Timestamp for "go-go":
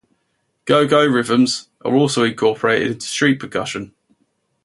0.65-1.05